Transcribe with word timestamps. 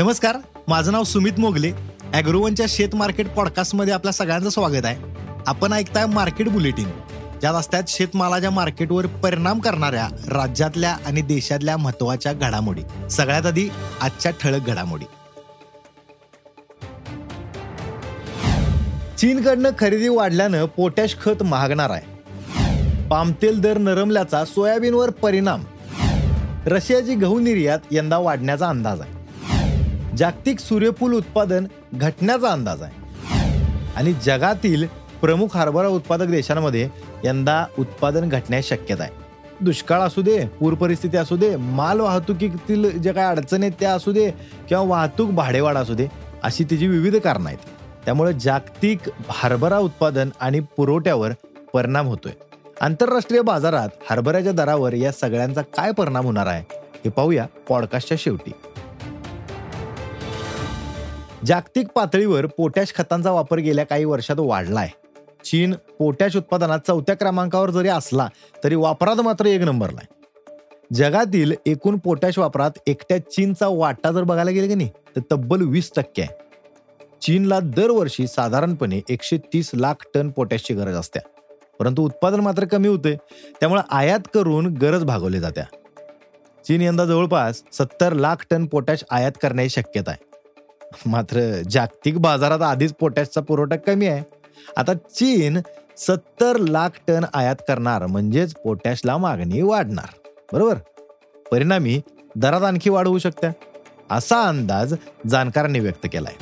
नमस्कार 0.00 0.36
माझं 0.68 0.92
नाव 0.92 1.04
सुमित 1.04 1.32
मोगले. 1.38 1.72
अॅग्रोवनच्या 2.14 2.66
शेत 2.68 2.94
मार्केट 2.94 3.28
पॉडकास्टमध्ये 3.28 3.94
आपल्या 3.94 4.12
सगळ्यांचं 4.12 4.48
स्वागत 4.48 4.84
आहे. 4.84 4.96
आपण 5.46 5.72
ऐकताय 5.72 6.06
मार्केट 6.06 6.48
बुलेटिन 6.48 6.88
ज्यात 7.40 7.54
असतात 7.54 7.82
शेतमालाच्या 7.88 8.50
मार्केटवर 8.50 9.06
परिणाम 9.06 9.58
करणाऱ्या 9.58 10.08
राज्यातल्या 10.28 10.96
आणि 11.06 11.20
देशातल्या 11.20 11.76
महत्त्वाच्या 11.76 12.32
घडामोडी. 12.32 13.08
सगळ्यात 13.10 13.46
आधी 13.46 13.68
आजच्या 14.00 14.32
ठळक 14.32 14.66
घडामोडी. 14.66 15.04
चीनकडनं 19.18 19.70
खरेदी 19.78 20.08
वाढल्यानं 20.08 20.64
पोटॅश 20.64 21.16
खत 21.22 21.42
महागणार 21.42 21.90
आहे. 21.90 22.06
पामतेल 23.08 23.60
दर 23.60 23.78
नरमल्याचा 23.78 24.44
सोयाबीनवर 24.44 25.10
परिणाम. 25.10 25.64
रशियाची 26.66 27.14
गहू 27.14 27.40
निर्यात 27.40 27.78
यंदा 27.90 28.18
वाढण्याचा 28.18 28.68
अंदाज 28.68 29.00
आहे. 29.00 29.19
जागतिक 30.16 30.60
सूर्यफूल 30.60 31.14
उत्पादन 31.14 31.66
घटण्याचा 31.94 32.48
अंदाज 32.48 32.82
आहे. 32.82 32.98
आणि 33.96 34.12
जगातील 34.24 34.86
प्रमुख 35.20 35.56
हरभरा 35.56 35.88
उत्पादक 35.88 36.26
देशांमध्ये 36.26 36.88
यंदा 37.24 37.64
उत्पादन 37.78 38.28
घटण्याची 38.28 38.68
शक्यता 38.68 39.02
आहे. 39.02 39.12
दुष्काळ 39.60 40.00
असू 40.00 40.22
दे 40.22 40.46
पूर 40.60 40.74
परिस्थिती 40.74 41.16
असू 41.16 41.36
दे 41.36 41.56
माल 41.56 42.00
वाहतुकीतील 42.00 42.98
ज्या 42.98 43.12
काही 43.14 43.26
अडचणी 43.26 43.66
आहेत 43.66 43.80
त्या 43.80 43.92
असू 43.92 44.12
दे 44.12 44.30
किंवा 44.68 44.84
वाहतूक 44.84 45.30
भाडेवाढ 45.30 45.76
असू 45.76 45.94
दे 45.94 46.06
अशी 46.42 46.64
तिची 46.64 46.86
विविध 46.86 47.16
कारणं 47.16 47.46
आहेत. 47.46 47.58
त्यामुळे 48.04 48.32
जागतिक 48.32 48.98
हरभरा 49.28 49.78
उत्पादन 49.78 50.28
आणि 50.40 50.60
पुरवठ्यावर 50.76 51.32
परिणाम 51.72 52.06
होतोय. 52.06 52.32
आंतरराष्ट्रीय 52.80 53.42
बाजारात 53.42 53.88
हरभऱ्याच्या 54.10 54.52
दरावर 54.52 54.94
या 54.94 55.12
सगळ्यांचा 55.12 55.62
काय 55.62 55.92
परिणाम 55.92 56.24
होणार 56.24 56.46
आहे 56.46 56.64
हे 57.04 57.10
पाहूया 57.10 57.46
पॉडकास्टच्या 57.68 58.16
शेवटी. 58.20 58.52
जागतिक 61.46 61.88
पातळीवर 61.88 62.46
पोटॅश 62.46 62.92
खतांचा 62.94 63.30
वापर 63.30 63.58
गेल्या 63.58 63.84
काही 63.86 64.04
वर्षात 64.04 64.36
वाढला 64.38 64.80
आहे 64.80 64.98
चीन 65.44 65.74
पोटॅश 65.98 66.36
उत्पादनात 66.36 66.78
चौथ्या 66.86 67.14
क्रमांकावर 67.16 67.70
जरी 67.70 67.88
असला 67.88 68.28
तरी 68.64 68.74
वापरात 68.74 69.20
मात्र 69.20 69.46
एक 69.46 69.60
नंबरला 69.60 70.00
आहे. 70.02 70.18
जगातील 70.94 71.52
एकूण 71.66 71.96
पोटॅश 71.98 72.38
वापरात 72.38 72.78
एकट्या 72.86 73.18
चीनचा 73.30 73.68
वाटा 73.68 74.10
जर 74.12 74.22
बघायला 74.22 74.50
गेलं 74.50 74.68
की 74.68 74.74
नाही 74.74 74.90
तर 75.16 75.20
तब्बल 75.32 75.62
वीस 75.62 75.90
टक्के 75.96 76.22
आहे. 76.22 76.38
चीनला 77.22 77.58
दरवर्षी 77.60 78.26
साधारणपणे 78.26 79.00
एकशे 79.08 79.38
तीस 79.52 79.70
लाख 79.74 80.06
टन 80.14 80.30
पोटॅशची 80.30 80.74
गरज 80.74 80.94
असते. 80.94 81.18
परंतु 81.78 82.02
उत्पादन 82.02 82.40
मात्र 82.40 82.64
कमी 82.64 82.88
होते 82.88 83.14
त्यामुळे 83.60 83.82
आयात 83.90 84.28
करून 84.34 84.66
गरज 84.76 85.04
भागवली 85.04 85.40
जात्या 85.40 85.64
चीन 86.64 86.82
यंदा 86.82 87.04
जवळपास 87.04 87.62
सत्तर 87.72 88.12
लाख 88.12 88.44
टन 88.50 88.66
पोटॅश 88.66 89.04
आयात 89.10 89.32
करण्याची 89.42 89.70
शक्यता 89.70 90.10
आहे. 90.10 90.29
मात्र 91.06 91.62
जागतिक 91.70 92.18
बाजारात 92.18 92.62
आधीच 92.62 92.92
पोटॅशचा 92.92 93.40
पुरवठा 93.40 93.76
कमी 93.76 94.06
आहे. 94.06 94.24
आता 94.76 94.94
चीन 94.94 95.58
सत्तर 95.98 96.56
लाख 96.56 96.88
टन 97.08 97.24
आयात 97.34 97.56
करणार 97.68 98.06
म्हणजेच 98.06 98.54
पोटॅशला 98.54 99.16
मागणी 99.16 99.62
वाढणार. 99.62 100.28
बरोबर? 100.52 100.74
परिणामी 101.52 102.00
दरात 102.36 102.62
आणखी 102.62 102.90
वाढ 102.90 103.06
होऊ 103.06 103.18
शकते. 103.18 103.46
असा 104.10 104.42
अंदाज 104.42 104.94
जाणकारांनी 105.26 105.80
व्यक्त 105.80 106.06
केलाय. 106.12 106.34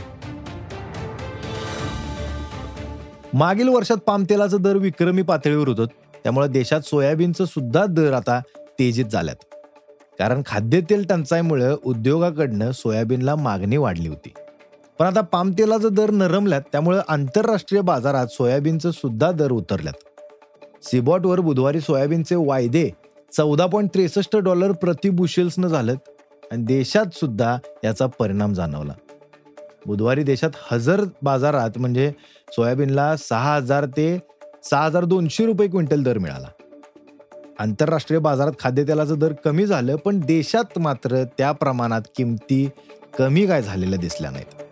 मागील 3.34 3.68
वर्षात 3.68 3.96
पामतेलाचा 3.96 4.56
दर 4.56 4.76
विक्रमी 4.76 5.22
पातळीवर 5.22 5.68
होत. 5.68 5.88
त्यामुळे 6.22 6.48
देशात 6.48 6.80
सोयाबीनचं 6.80 7.44
सुद्धा 7.44 7.86
दर 7.86 8.12
आता 8.12 8.40
तेजीत 8.78 9.04
झाल्यात. 9.04 9.36
कारण 10.18 10.42
खाद्यतेल 10.46 11.06
टंचाईमुळे 11.08 11.74
उद्योगाकडनं 11.84 12.70
सोयाबीनला 12.70 13.36
मागणी 13.36 13.76
वाढली 13.76 14.08
होती. 14.08 14.32
पण 14.98 15.06
आता 15.06 15.20
पामतेलाचा 15.20 15.88
दर 15.88 16.10
नरमल्यात 16.10 16.62
त्यामुळे 16.72 16.98
आंतरराष्ट्रीय 17.08 17.80
बाजारात 17.80 18.26
सोयाबीनचं 18.26 18.90
सुद्धा 18.90 19.32
दर 19.32 19.50
उतरल्यात. 19.50 19.94
सिबॉटवर 20.84 21.40
बुधवारी 21.40 21.80
सोयाबीनचे 21.80 22.34
वायदे 22.34 22.90
चौदा 23.36 23.66
पॉईंट 23.66 23.90
त्रेसष्ट 23.94 24.36
डॉलर 24.36 24.72
प्रति 24.72 25.10
बुशेल्सनं 25.10 25.68
झालं 25.68 25.94
आणि 26.52 26.62
देशात 26.62 27.14
सुद्धा 27.14 27.58
याचा 27.84 28.06
परिणाम 28.06 28.52
जाणवला. 28.52 28.92
बुधवारी 29.86 30.22
देशात 30.22 30.50
हजर 30.70 31.04
बाजारात 31.22 31.78
म्हणजे 31.78 32.12
सोयाबीनला 32.52 33.16
सहा 33.16 33.54
हजार 33.54 33.84
ते 33.84 34.18
सहा 34.70 34.84
हजार 34.84 35.04
दोनशे 35.04 35.46
रुपये 35.46 35.68
क्विंटल 35.68 36.02
दर 36.02 36.18
मिळाला. 36.18 36.48
आंतरराष्ट्रीय 37.58 38.20
बाजारात 38.20 38.52
खाद्यतेलाचं 38.60 39.18
दर 39.18 39.32
कमी 39.32 39.66
झालं 39.66 39.96
पण 39.96 40.20
देशात 40.20 40.78
मात्र 40.78 41.24
त्या 41.38 41.52
प्रमाणात 41.52 42.02
किमती 42.16 42.68
कमी 43.18 43.46
काय 43.46 43.62
झालेल्या 43.62 43.98
दिसल्या 43.98 44.30
नाहीत. 44.30 44.67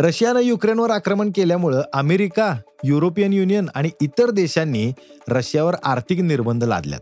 रशियानं 0.00 0.40
युक्रेनवर 0.40 0.90
आक्रमण 0.90 1.30
केल्यामुळं 1.36 1.82
अमेरिका 1.92 2.54
युरोपियन 2.84 3.32
युनियन 3.32 3.66
आणि 3.74 3.90
इतर 4.00 4.30
देशांनी 4.30 4.92
रशियावर 5.28 5.76
आर्थिक 5.84 6.20
निर्बंध 6.20 6.64
लादल्यात. 6.64 7.00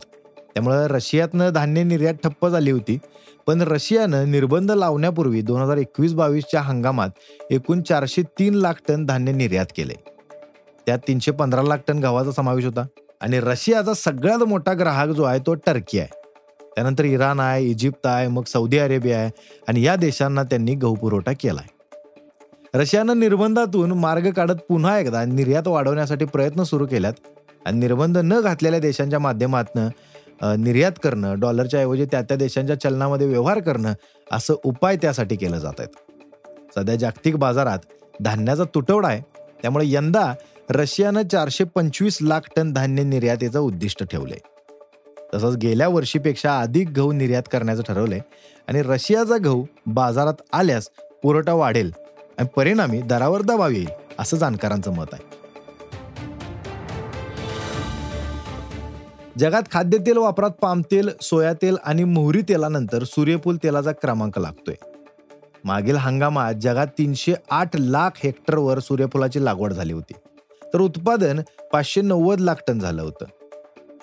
त्यामुळं 0.55 0.87
रशियातनं 0.87 1.51
धान्य 1.55 1.83
निर्यात 1.83 2.15
ठप्प 2.25 2.47
झाली 2.49 2.71
होती 2.71 2.99
पण 3.47 3.63
रशियानं 3.63 4.31
निर्बंध 4.31 4.71
लावण्यापूर्वी 4.71 5.43
दोन 5.43 5.61
हजार 5.63 5.77
एकवीस 5.77 6.15
बावीसच्या 6.15 6.61
हंगामात 6.61 7.11
एकूण 7.51 7.83
चारशे 7.83 8.23
तीन 8.39 8.55
लाख 8.55 8.81
टन 8.89 9.05
धान्य 9.07 9.33
निर्यात 9.33 9.67
केले. 9.77 9.95
त्यात 10.87 10.99
तीनशे 11.09 11.31
पंधरा 11.31 11.63
लाख 11.63 11.79
टन 11.89 11.99
गव्हाचा 11.99 12.33
समावेश 12.33 12.65
होता 12.65 12.87
आणि 13.21 13.41
रशियाचा 13.41 13.95
सगळ्यात 13.95 14.43
मोठा 14.49 14.73
ग्राहक 14.73 15.09
जो 15.09 15.23
आहे 15.23 15.39
तो 15.47 15.55
टर्की 15.67 15.99
आहे. 15.99 16.09
त्यानंतर 16.75 17.05
इराण 17.05 17.41
आहे 17.41 17.65
इजिप्त 17.65 18.07
आहे 18.07 18.27
मग 18.29 18.45
सौदी 18.47 18.79
अरेबिया 18.79 19.19
आहे 19.19 19.31
आणि 19.69 19.87
या 19.87 19.97
देशांना 19.97 20.43
त्यांनी 20.43 20.75
गहू 20.75 20.95
पुरवठा 20.95 21.33
केला 21.33 21.61
आहे 21.61 21.76
रशियानं 22.77 23.19
निर्बंधातून 23.21 23.93
मार्ग 23.93 24.31
काढत 24.31 24.61
पुन्हा 24.69 24.99
एकदा 24.99 25.25
निर्यात 25.25 25.69
वाढवण्यासाठी 25.69 26.25
प्रयत्न 26.25 26.63
सुरू 26.63 26.87
केल्यात 26.87 27.13
आणि 27.67 27.79
निर्बंध 27.79 28.19
न 28.19 28.41
घातलेल्या 28.41 28.81
देशांच्या 28.81 29.19
माध्यमातून 29.19 29.89
निर्यात 30.63 30.99
करणं 31.03 31.39
डॉलरच्या 31.41 31.81
ऐवजी 31.81 32.05
त्या 32.05 32.21
त्या 32.23 32.37
देशांच्या 32.37 32.81
चलनामध्ये 32.81 33.27
व्यवहार 33.27 33.59
करणं 33.61 33.93
असं 34.33 34.55
उपाय 34.65 34.97
त्यासाठी 34.97 35.37
केलं 35.37 35.59
जात 35.59 35.81
आहेत. 35.81 35.89
सध्या 36.75 36.97
जागतिक 36.97 37.37
बाजारात 37.37 37.79
धान्याचा 38.21 38.65
तुटवडा 38.75 39.09
आहे. 39.09 39.21
त्यामुळे 39.63 39.85
यंदा 39.89 40.33
रशियानं 40.71 41.23
चारशे 41.23 41.65
पंचवीस 41.65 42.19
लाख 42.23 42.49
टन 42.57 42.73
धान्य 42.73 43.03
निर्यातीचं 43.03 43.59
उद्दिष्ट 43.59 44.05
ठेवले 44.05 44.37
तसंच 45.35 45.57
गेल्या 45.57 45.89
वर्षीपेक्षा 45.89 46.59
अधिक 46.61 46.89
गहू 46.97 47.13
निर्यात 47.13 47.49
करण्याचं 47.53 47.83
ठरवलंय 47.83 48.21
आणि 48.69 48.83
रशियाचा 48.83 49.37
गहू 49.45 49.65
बाजारात 49.87 50.43
आल्यास 50.53 50.89
पुरवठा 51.23 51.53
वाढेल 51.53 51.91
आणि 52.39 52.49
परिणामी 52.57 53.01
दरावर 53.01 53.43
दबाव 53.43 53.71
येईल 53.71 53.89
असं 54.19 54.37
जाणकारांचं 54.37 54.93
मत 54.93 55.07
आहे. 55.13 55.37
जगात 59.39 59.63
खाद्यतेल 59.73 60.17
वापरात 60.17 60.51
पामतेल 60.51 61.11
सोया 61.21 61.53
तेल 61.53 61.77
आणि 61.85 62.05
मोहरी 62.05 62.43
तेलानंतर 62.43 63.05
सूर्यफूल 63.05 63.57
तेलाचा 63.57 63.93
क्रमांक 63.93 64.39
लागतोय. 64.39 64.75
मागील 65.65 65.97
हंगामात 65.97 66.55
जगात 66.55 66.87
तीनशे 66.87 67.35
आठ 67.51 67.77
लाख 67.77 68.11
हेक्टरवर 68.25 68.79
सूर्यफुलाची 68.79 69.45
लागवड 69.45 69.73
झाली 69.73 69.93
होती. 69.93 70.13
तर 70.75 70.81
उत्पादन 70.81 71.41
पाचशे 71.73 72.01
नव्वद 72.01 72.41
लाख 72.41 72.55
टन 72.69 72.79
झालं 72.79 73.03
होतं. 73.03 73.25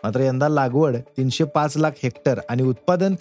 मात्र 0.04 0.19
यंदा 0.19 0.50
लागवड 0.50 0.96
तीनशे 0.98 1.44
पाच 1.44 1.78
लाख 1.78 1.92
हेक्टर 2.04 2.40
आणि 2.50 2.63
उत्पादन 2.63 3.16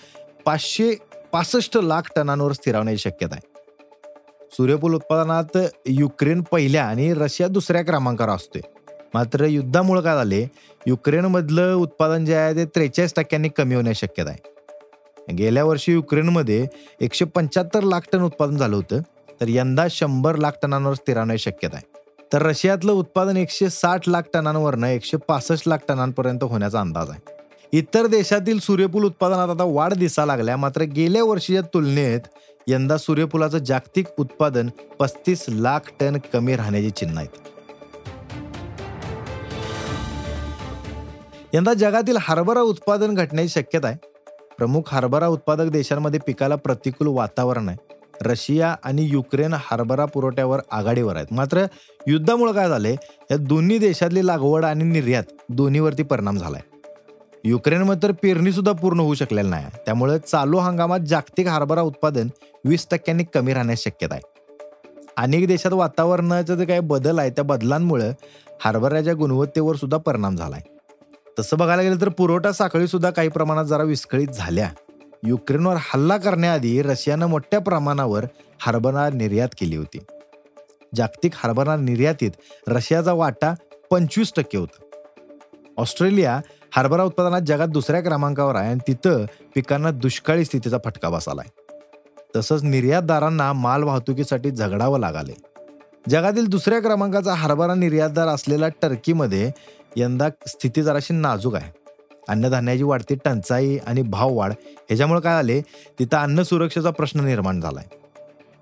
पाचशे 0.44 0.94
पासष्ट 1.32 1.78
लाख 1.78 2.02
टनांवर 2.16 2.52
स्थिरावण्याची 2.52 2.98
शक्यता 2.98 3.34
आहे. 3.34 3.51
सूर्यफूल 4.52 4.94
उत्पादनात 4.94 5.56
युक्रेन 5.86 6.40
पहिल्या 6.42 6.84
आणि 6.84 7.12
रशिया 7.14 7.48
दुसऱ्या 7.48 7.82
क्रमांकावर 7.82 8.30
असतोय. 8.30 8.60
मात्र 9.14 9.44
युद्धामुळे 9.44 10.02
काय 10.02 10.16
झाले 10.16 10.46
युक्रेनमधलं 10.86 11.74
उत्पादन 11.74 12.24
जे 12.24 12.34
आहे 12.34 12.54
ते 12.54 12.64
त्रेचाळीस 12.64 13.14
टक्क्यांनी 13.16 13.48
कमी 13.48 13.74
होण्याची 13.74 14.06
शक्यता 14.06 14.30
आहे. 14.30 15.34
गेल्या 15.34 15.64
वर्षी 15.64 15.92
युक्रेनमध्ये 15.92 16.66
एकशे 17.00 17.24
पंच्याहत्तर 17.24 17.82
लाख 17.82 18.00
टन 18.12 18.22
उत्पादन 18.22 18.56
झालं 18.56 18.76
होतं 18.76 19.00
तर 19.40 19.48
यंदा 19.48 19.86
शंभर 19.90 20.36
लाख 20.36 20.52
टनांवर 20.62 20.94
स्थिरावण्याची 20.94 21.50
शक्यता 21.50 21.76
आहे. 21.76 22.00
तर 22.32 22.42
रशियातलं 22.42 22.92
उत्पादन 22.92 23.36
एकशे 23.36 23.70
साठ 23.70 24.08
लाख 24.08 24.22
टनांवरनं 24.34 24.86
एकशे 24.86 25.16
पासष्ट 25.16 25.68
लाख 25.68 25.78
टनांपर्यंत 25.88 26.44
होण्याचा 26.44 26.80
अंदाज 26.80 27.10
आहे. 27.10 27.20
इतर 27.72 28.06
देशातील 28.06 28.58
सूर्यफूल 28.58 29.04
उत्पादनात 29.04 29.48
आता 29.48 29.64
वाढ 29.64 29.94
दिसा 29.94 30.24
लागल्या 30.24 30.56
मात्र 30.56 30.82
गेल्या 30.82 31.24
वर्षीच्या 31.24 31.62
तुलनेत 31.74 32.20
यंदा 32.68 32.96
सूर्यफुलाचं 32.96 33.58
जागतिक 33.58 34.06
उत्पादन 34.18 34.68
पस्तीस 35.00 35.44
लाख 35.48 35.80
टन 36.00 36.16
कमी 36.32 36.56
राहण्याची 36.56 36.90
चिन्ह 36.90 37.18
आहेत. 37.18 37.28
यंदा 41.54 41.74
जगातील 41.74 42.16
हरभरा 42.20 42.60
उत्पादन 42.60 43.14
घटण्याची 43.14 43.48
शक्यता 43.48 43.88
आहे. 43.88 43.96
प्रमुख 44.58 44.82
हरभरा 44.86 45.26
उत्पादक 45.26 45.64
देशांमध्ये 45.64 46.20
पिकाला 46.26 46.56
प्रतिकूल 46.56 47.06
वातावरण 47.06 47.68
आहे. 47.68 47.78
रशिया 48.22 48.76
आणि 48.84 49.02
युक्रेन 49.02 49.54
हरभरा 49.58 50.04
पुरवठ्यावर 50.04 50.60
आघाडीवर 50.70 51.16
आहेत. 51.16 51.32
मात्र 51.32 51.66
युद्धामुळे 52.06 52.52
काय 52.52 52.68
झाले 52.68 52.92
या 53.30 53.36
दोन्ही 53.36 53.78
देशातली 53.78 54.26
लागवड 54.26 54.64
आणि 54.64 54.84
निर्यात 54.84 55.24
दोन्हीवरती 55.48 56.02
परिणाम 56.02 56.36
झालाय. 56.36 56.60
युक्रेनमध्ये 57.44 58.08
तर 58.08 58.12
पेरणी 58.12 58.52
सुद्धा 58.52 58.72
पूर्ण 58.72 59.00
होऊ 59.00 59.14
शकलेलं 59.14 59.50
नाही. 59.50 59.66
त्यामुळे 59.86 60.18
चालू 60.18 60.58
हंगामात 60.58 61.00
जागतिक 61.00 61.46
हरभरा 61.48 61.80
उत्पादन 61.80 62.28
वीस 62.64 62.86
टक्क्यांनी 62.90 63.24
कमी 63.34 63.54
राहण्याची 63.54 63.82
शक्यता 63.82 64.14
आहे. 64.14 64.28
अनेक 65.16 65.46
देशात 65.46 65.72
वातावरणाचा 65.72 66.54
जे 66.54 66.64
काही 66.64 66.80
बदल 66.80 67.18
आहे 67.18 67.30
त्या 67.30 67.44
बदलांमुळे 67.44 68.10
हरभऱ्याच्या 68.60 69.14
गुणवत्तेवर 69.14 69.76
सुद्धा 69.76 69.96
परिणाम 69.96 70.36
झालाय 70.36 70.60
तसं 71.38 71.58
बघायला 71.58 71.82
गेलं 71.82 72.00
तर 72.00 72.08
पुरवठा 72.08 72.52
साखळी 72.52 72.86
सुद्धा 72.86 73.10
काही 73.10 73.28
प्रमाणात 73.28 73.64
जरा 73.64 73.82
विस्कळीत 73.82 74.28
झाल्या. 74.28 74.70
युक्रेनवर 75.24 75.76
हल्ला 75.78 76.16
करण्याआधी 76.16 76.82
रशियानं 76.82 77.26
मोठ्या 77.26 77.60
प्रमाणावर 77.60 78.24
हरभरा 78.60 79.08
निर्यात 79.14 79.48
केली 79.60 79.76
होती. 79.76 79.98
जागतिक 80.94 81.32
हरभरा 81.34 81.76
निर्यातीत 81.76 82.30
रशियाचा 82.68 83.12
वाटा 83.12 83.54
पंचवीस 83.90 84.32
टक्के 84.36 84.58
होता. 84.58 84.82
ऑस्ट्रेलिया 85.78 86.40
हरभरा 86.76 87.02
उत्पादनात 87.02 87.40
जगात 87.40 87.68
दुसऱ्या 87.68 88.00
क्रमांकावर 88.00 88.56
आहे 88.56 88.70
आणि 88.70 88.80
तिथं 88.88 89.24
पिकांना 89.54 89.90
दुष्काळी 89.90 90.44
स्थितीचा 90.44 90.78
फटका 90.84 91.08
बसालाय. 91.08 91.48
तसंच 92.36 92.62
निर्यातदारांना 92.62 93.52
माल 93.52 93.82
वाहतुकीसाठी 93.82 94.50
झगडावं 94.50 94.98
लागाले 94.98 95.32
जगातील 96.08 96.46
दुसऱ्या 96.46 96.80
क्रमांकाचा 96.80 97.34
हरभरा 97.34 97.74
निर्यातदार 97.74 98.28
असलेल्या 98.28 98.68
टर्कीमध्ये 98.68 99.50
यंदा 99.96 100.28
स्थिती 100.46 100.82
जराशी 100.82 101.14
नाजूक 101.14 101.54
आहे. 101.54 101.72
अन्नधान्याची 102.28 102.82
वाढती 102.82 103.14
टंचाई 103.14 103.78
आणि 103.86 104.02
भाववाढ 104.02 104.52
ह्याच्यामुळे 104.52 105.20
काय 105.20 105.34
आले 105.34 105.60
तिथं 105.98 106.16
अन्न 106.16 106.42
सुरक्षेचा 106.42 106.90
प्रश्न 106.90 107.20
निर्माण 107.20 107.60
झालाय. 107.60 107.84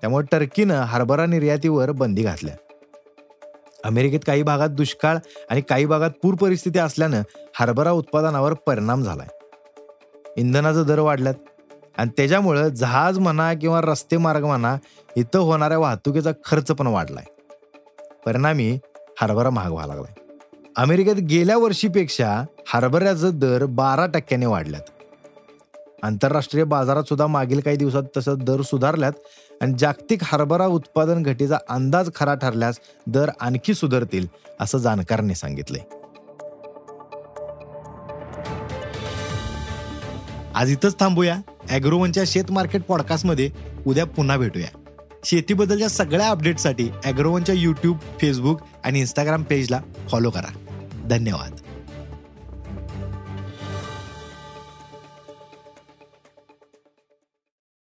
त्यामुळे 0.01 0.25
टर्कीनं 0.31 0.73
हरभरा 0.73 1.25
निर्यातीवर 1.25 1.91
बंदी 1.91 2.23
घातल्या. 2.23 2.55
अमेरिकेत 3.85 4.19
काही 4.27 4.43
भागात 4.43 4.69
दुष्काळ 4.69 5.17
आणि 5.49 5.61
काही 5.61 5.85
भागात 5.85 6.11
पूर 6.23 6.33
परिस्थिती 6.33 6.79
असल्यानं 6.79 7.21
हरभरा 7.59 7.91
उत्पादनावर 7.91 8.53
परिणाम 8.53 9.03
झालाय. 9.03 9.27
इंधनाचं 10.37 10.83
दर 10.87 10.99
वाढल्यात. 10.99 11.35
आणि 11.97 12.09
त्याच्यामुळं 12.17 12.67
जहाज 12.67 13.19
म्हणा 13.19 13.53
किंवा 13.53 13.81
रस्ते 13.81 14.17
मार्ग 14.17 14.45
म्हणा 14.45 14.77
इथं 15.15 15.39
होणाऱ्या 15.39 15.77
वाहतुकीचा 15.77 16.31
खर्च 16.45 16.67
पण 16.67 16.87
वाढलाय. 16.87 17.23
परिणामी 18.25 18.79
हरभरा 19.21 19.49
महाग 19.49 19.71
व्हायला 19.71 19.93
लागलाय. 19.93 20.21
अमेरिकेत 20.77 21.15
गेल्या 21.15 21.57
वर्षीपेक्षा 21.57 22.45
हरभऱ्याचं 22.67 23.29
दर 23.33 23.65
बारा 23.65 24.05
टक्क्याने 24.05 24.45
वाढल्यात. 24.45 25.00
आंतरराष्ट्रीय 26.03 26.63
बाजारात 26.63 27.03
सुद्धा 27.03 27.27
मागील 27.27 27.59
काही 27.59 27.77
दिवसात 27.77 28.03
तसं 28.17 28.35
दर 28.37 28.61
सुधारल्यात 28.61 29.11
आणि 29.61 29.73
जागतिक 29.79 30.19
हरभरा 30.23 30.65
उत्पादन 30.65 31.23
घटीचा 31.23 31.57
अंदाज 31.69 32.09
खरा 32.15 32.33
ठरल्यास 32.33 32.79
दर 33.07 33.29
आणखी 33.41 33.73
सुधारतील 33.73 34.27
असं 34.59 34.77
जाणकारांनी 34.77 35.35
सांगितलंय 35.35 35.81
आज 40.55 40.71
इथंच 40.71 40.99
थांबूया. 40.99 41.35
अॅग्रोवनच्या 41.69 42.23
शेत 42.27 42.51
मार्केट 42.51 42.81
पॉडकास्टमध्ये 42.83 43.49
उद्या 43.87 44.05
पुन्हा 44.05 44.37
भेटूया. 44.37 44.77
शेतीबद्दलच्या 45.25 45.89
सगळ्या 45.89 46.29
अपडेटसाठी 46.29 46.89
अॅग्रोवनच्या 47.05 47.55
यूट्यूब 47.55 47.97
फेसबुक 48.21 48.61
आणि 48.83 48.99
इंस्टाग्राम 48.99 49.43
पेजला 49.43 49.81
फॉलो 50.09 50.29
करा. 50.29 50.57
धन्यवाद. 51.09 51.60